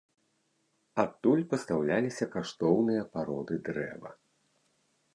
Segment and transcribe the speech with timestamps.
[1.03, 4.11] Адтуль пастаўляліся каштоўныя пароды дрэва.